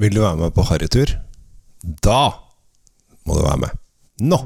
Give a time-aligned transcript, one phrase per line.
[0.00, 1.10] Vil du være med på harrytur?
[2.00, 2.30] Da
[3.28, 3.74] må du være med.
[4.24, 4.38] Nå!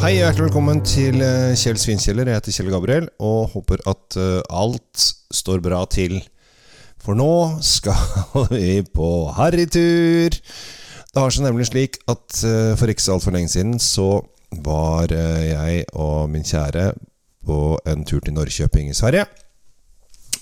[0.00, 2.32] Hei hjertelig velkommen til eh, Kjell Svinkjeller.
[2.32, 6.22] Jeg heter Kjell Gabriel og håper at eh, alt står bra til.
[6.96, 8.00] For nå skal
[8.56, 10.40] vi på harrytur.
[10.40, 15.12] Det har seg nemlig slik at eh, for ikke så altfor lenge siden så var
[15.14, 16.92] eh, jeg og min kjære
[17.46, 19.26] på en tur til Norrköping i Sverige.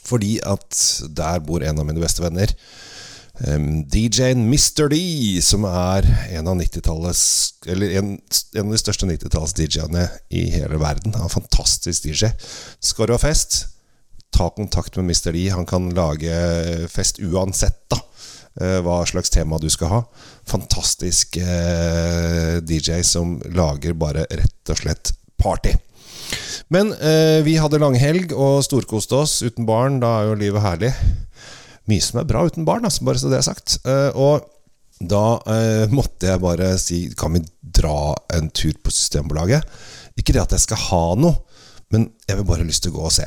[0.04, 0.76] Fordi at
[1.16, 2.52] der bor en av mine beste venner.
[3.38, 4.88] DJ-en Mr.
[4.90, 4.96] D,
[5.46, 7.22] som er en av 90-tallets
[7.70, 11.14] Eller en, en av de største 90-talls-DJ-ene i hele verden.
[11.14, 12.32] Han er en fantastisk DJ.
[12.82, 13.60] Skal du ha fest,
[14.34, 15.30] ta kontakt med Mr.
[15.36, 15.46] D.
[15.54, 16.34] Han kan lage
[16.90, 18.00] fest uansett, da.
[18.60, 20.00] Eh, hva slags tema du skal ha.
[20.48, 25.74] Fantastisk eh, DJ som lager bare rett og slett party.
[26.74, 30.00] Men eh, vi hadde langhelg og storkoste oss uten barn.
[30.02, 30.92] Da er jo livet herlig.
[31.88, 33.78] Mye som er bra uten barn, altså, bare så det er sagt.
[34.20, 34.44] Og
[34.98, 39.62] da eh, måtte jeg bare si Kan vi dra en tur på Systembolaget?
[40.18, 41.36] Ikke det at jeg skal ha noe,
[41.94, 43.26] men jeg vil bare lyst til å gå og se.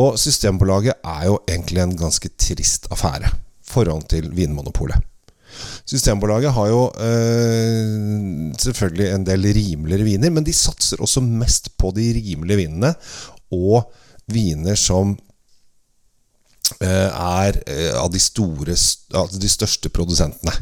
[0.00, 3.28] Og Systembolaget er jo egentlig en ganske trist affære.
[3.66, 4.98] Forhold til Vinmonopolet.
[5.84, 11.92] Systembolaget har jo eh, selvfølgelig en del rimeligere viner, men de satser også mest på
[11.96, 12.94] de rimelige vinene.
[13.52, 13.92] Og
[14.32, 15.16] viner som
[16.80, 20.54] eh, er eh, av de store altså de største produsentene.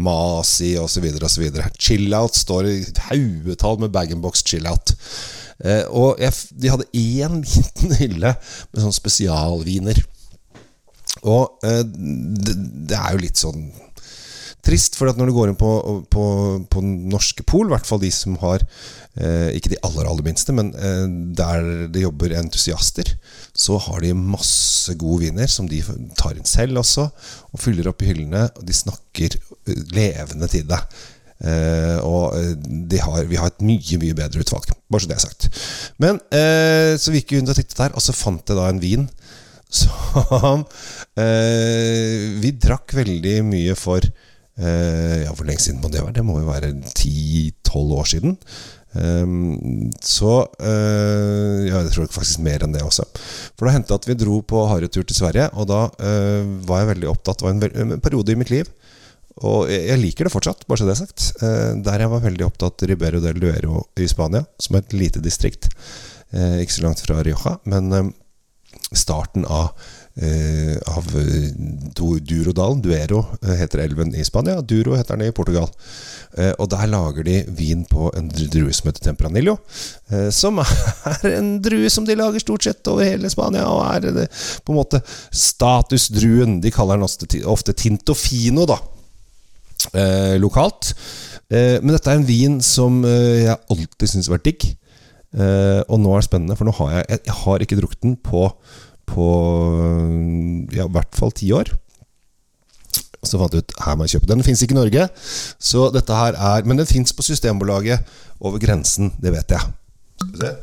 [0.00, 1.06] Masi osv.
[1.22, 1.46] osv.
[1.78, 2.78] Chillout står i
[3.10, 4.94] haugetall med bag-in-box chillout.
[5.64, 10.00] Eh, og jeg, de hadde én liten hylle med sånn spesialviner.
[11.28, 12.56] Og eh, det,
[12.90, 13.68] det er jo litt sånn
[14.64, 15.70] trist, for at når du går inn på,
[16.12, 16.24] på,
[16.70, 18.64] på norske pol, i hvert fall de som har
[19.16, 23.14] eh, Ikke de aller, aller minste, men eh, der det jobber entusiaster,
[23.56, 25.80] så har de masse gode viner som de
[26.18, 27.08] tar inn selv også,
[27.50, 28.46] og fyller opp i hyllene.
[28.56, 31.00] Og de snakker eh, levende til deg.
[31.40, 32.50] Uh, og eh,
[32.92, 34.66] de har, vi har et mye, mye bedre utvalg.
[34.92, 35.46] Bare så det er sagt.
[36.02, 38.82] Men uh, så vi gikk rundt og tittet der, og så fant jeg da en
[38.82, 39.06] vin
[39.70, 40.64] som
[41.18, 46.18] eh, Vi drakk veldig mye for eh, Ja, hvor lenge siden må det være?
[46.18, 48.36] Det må jo være 10-12 år siden.
[48.98, 53.06] Ehm, så eh, Ja, jeg tror faktisk mer enn det også.
[53.54, 56.92] For det hendte at vi dro på harrytur til Sverige, og da eh, var jeg
[56.94, 58.70] veldig opptatt Det var en, en periode i mitt liv
[59.46, 61.26] og jeg liker det fortsatt, bare så det er sagt.
[61.40, 65.22] Eh, der jeg var veldig opptatt Ribero del Duero i Spania, som er et lite
[65.24, 65.70] distrikt.
[66.30, 68.10] Ikke så langt fra Rioja, men eh,
[68.92, 69.70] starten av,
[70.16, 71.50] eh, av eh,
[72.20, 74.60] Durodalen, Duero, eh, heter elven i Spania.
[74.60, 75.70] Duro heter den i Portugal.
[76.38, 79.56] Eh, og der lager de vin på en drue som heter Tempranillo.
[80.10, 80.58] Eh, som
[81.12, 84.28] er en drue som de lager stort sett over hele Spania, og er det,
[84.64, 86.60] på en måte statusdruen.
[86.62, 88.80] De kaller den ofte, ofte Tintofino, da
[89.92, 90.94] eh, lokalt.
[91.50, 94.68] Eh, men dette er en vin som eh, jeg alltid syns har vært digg.
[95.30, 98.16] Eh, og nå er det spennende, for nå har jeg, jeg, har ikke drukket den
[98.18, 98.48] på,
[99.10, 99.28] på
[100.74, 101.70] ja, i hvert fall ti år.
[103.20, 104.40] Så fant jeg ut her må jeg kjøpe den.
[104.40, 105.06] Den fins ikke i Norge,
[105.60, 108.06] så dette her er men den fins på Systembolaget
[108.40, 109.12] over grensen.
[109.20, 109.74] Det vet jeg.
[110.20, 110.54] Skal vi se.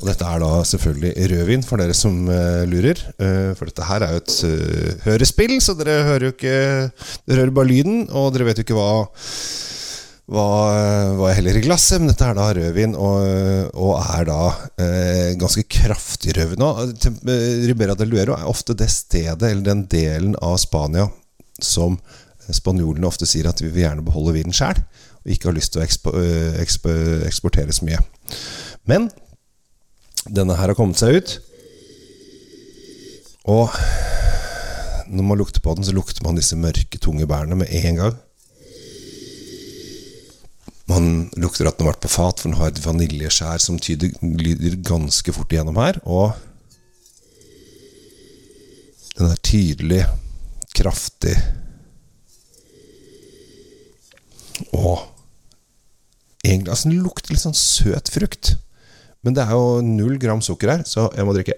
[0.00, 3.02] Og dette er da selvfølgelig rødvin, for dere som uh, lurer.
[3.20, 6.54] Uh, for dette her er jo et uh, hørespill, så dere hører jo ikke
[7.28, 9.04] Dere hører bare lyden, og dere vet jo ikke hva
[10.30, 14.40] var jeg heller i glasset, men dette er da rødvin, og, og er da
[14.78, 16.62] eh, ganske kraftig rødvin.
[16.62, 21.08] Eh, Ribera del Duero er ofte det stedet, eller den delen av Spania,
[21.58, 21.98] som
[22.50, 24.78] spanjolene ofte sier at vi vil gjerne beholde vinen sjæl,
[25.20, 26.94] og ikke har lyst til å ekspo, eh, ekspo,
[27.26, 27.98] eksportere så mye.
[28.86, 29.10] Men
[30.30, 31.36] denne her har kommet seg ut.
[33.50, 33.74] Og
[35.10, 38.18] når man lukter på den, så lukter man disse mørke, tunge bærene med en gang.
[40.90, 44.14] Man lukter at den har vært på fat, for den har et vaniljeskjær som tyder,
[44.20, 46.00] glider ganske fort igjennom her.
[46.02, 46.32] Og
[49.18, 50.04] den er tydelig,
[50.74, 51.34] kraftig
[54.76, 55.00] Og
[56.44, 58.54] egentlig, altså Den lukter litt sånn søt frukt.
[59.24, 61.56] Men det er jo null gram sukker her, så jeg må drikke.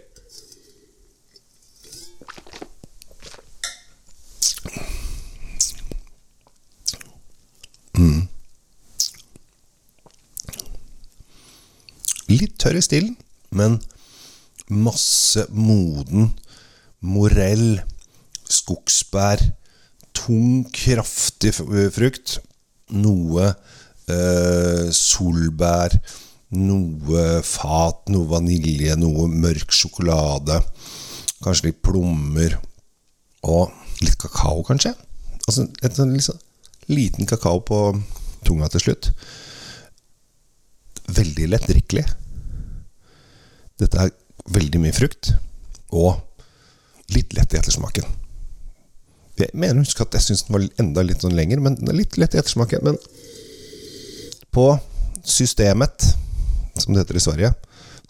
[12.79, 13.17] I stilen,
[13.51, 13.81] men
[14.73, 16.31] masse moden
[17.03, 17.83] morell,
[18.49, 19.43] skogsbær,
[20.15, 22.39] tung, kraftig frukt.
[22.93, 23.49] Noe
[24.13, 25.97] eh, solbær,
[26.59, 30.61] noe fat, noe vanilje, noe mørk sjokolade.
[31.43, 32.59] Kanskje litt plommer.
[33.43, 33.73] Og
[34.05, 34.93] litt kakao, kanskje.
[35.49, 36.39] Altså en sånn liksom,
[36.93, 37.79] liten kakao på
[38.47, 39.11] tunga til slutt.
[41.11, 42.05] Veldig lettdrikkelig.
[43.81, 44.13] Dette er
[44.53, 45.33] veldig mye frukt.
[45.93, 46.17] Og
[47.13, 48.07] litt lett i ettersmaken.
[49.41, 52.19] Jeg mener å huske at jeg syns den var enda litt sånn lenger, men litt
[52.21, 52.85] lett i ettersmaken.
[52.85, 52.99] Men
[54.53, 54.67] på
[55.25, 56.13] systemet,
[56.77, 57.53] som det heter i Sverige,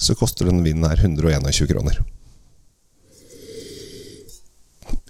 [0.02, 2.00] så koster den vinen her 121 kroner.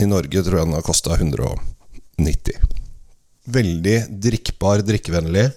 [0.03, 2.59] I Norge tror jeg den har kosta 190.
[3.53, 5.49] Veldig drikkbar, drikkevennlig.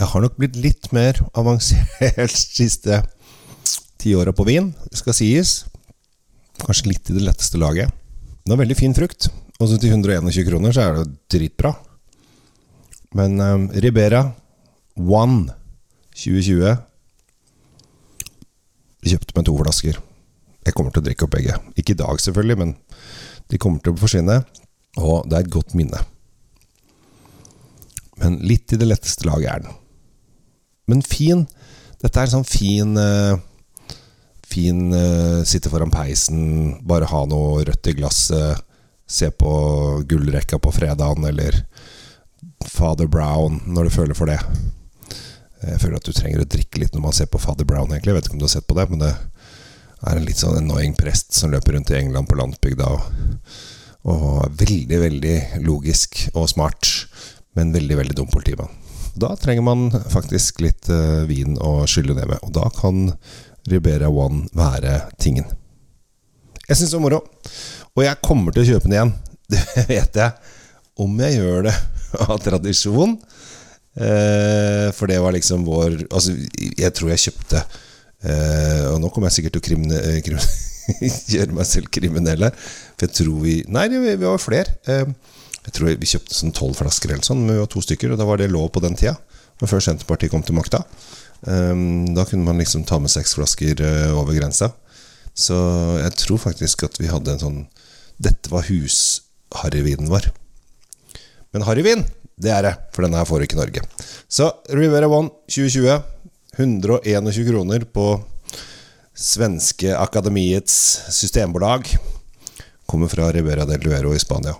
[0.00, 3.02] Jeg har nok blitt litt mer avansert siste
[4.00, 5.50] ti åra på vin, det skal sies.
[6.62, 7.92] Kanskje litt i det letteste laget.
[8.46, 9.28] Den er veldig fin frukt,
[9.60, 11.74] og til 121 kroner så er det dritbra.
[13.18, 14.22] Men um, Ribera
[14.96, 15.50] One
[16.14, 16.76] 2020
[19.00, 20.00] Vi kjøpte med to flasker.
[20.64, 21.58] Jeg kommer til å drikke opp begge.
[21.76, 22.72] Ikke i dag, selvfølgelig, men
[23.52, 24.40] de kommer til å forsvinne.
[25.00, 26.00] Og det er et godt minne.
[28.20, 29.78] Men litt i det letteste laget er den.
[30.90, 31.46] Men fin.
[32.00, 33.38] Dette er sånn fin uh,
[34.50, 38.58] Fin uh, sitte foran peisen, bare ha noe rødt i glasset,
[39.06, 39.52] se på
[40.10, 41.60] gullrekka på fredagen, eller
[42.66, 44.40] Father Brown når du føler for det.
[45.62, 48.10] Jeg føler at du trenger å drikke litt når man ser på Father Brown, egentlig.
[48.10, 50.58] Jeg vet ikke om du har sett på det, men det er en litt sånn
[50.64, 53.48] annoying prest som løper rundt i England på landsbygda og,
[54.10, 56.90] og er veldig, veldig logisk og smart,
[57.54, 58.72] men veldig, veldig dum politimann.
[59.14, 62.42] Da trenger man faktisk litt uh, vin å skylle ned med.
[62.46, 63.10] Og da kan
[63.70, 65.48] Ribera One være tingen.
[66.68, 67.20] Jeg syns det var moro.
[67.96, 69.14] Og jeg kommer til å kjøpe den igjen.
[69.50, 70.56] Det vet jeg.
[71.00, 71.76] Om jeg gjør det
[72.28, 73.16] av tradisjon.
[73.98, 76.36] Uh, for det var liksom vår Altså,
[76.78, 80.44] jeg tror jeg kjøpte uh, Og nå kommer jeg sikkert til å krimne, krimne,
[81.34, 82.54] gjøre meg selv kriminell her.
[82.94, 84.78] For jeg tror vi Nei, vi var flere.
[85.66, 88.20] Jeg tror vi kjøpte sånn tolv flasker eller sånn, men vi var to stykker, og
[88.20, 89.16] da var det lov på den tida.
[89.60, 90.82] Men før Senterpartiet kom til makta.
[91.44, 94.70] Um, da kunne man liksom ta med seks flasker uh, over grensa.
[95.36, 95.56] Så
[96.00, 97.60] jeg tror faktisk at vi hadde en sånn
[98.20, 100.26] Dette var husharryvinen vår.
[101.54, 102.02] Men harryvin,
[102.40, 103.84] det er det, for denne her får ikke Norge.
[104.28, 106.00] Så Rivera One 2020.
[106.60, 108.06] 121 kroner på
[109.16, 110.74] svenske Akademiets
[111.16, 111.88] systembolag.
[112.90, 114.58] Kommer fra Rivera del Duero i Spania.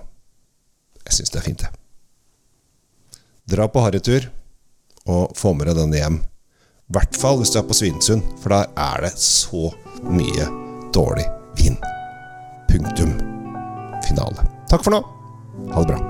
[1.11, 3.21] Jeg syns det er fint, jeg.
[3.51, 4.29] Dra på harrytur,
[5.11, 6.21] og få med deg denne hjem.
[6.91, 9.73] I hvert fall hvis du er på Svinesund, for der er det så
[10.07, 10.47] mye
[10.95, 11.27] dårlig
[11.59, 11.79] vin.
[12.71, 13.17] Punktum.
[14.07, 14.47] Finale.
[14.71, 15.03] Takk for nå.
[15.75, 16.10] Ha det bra.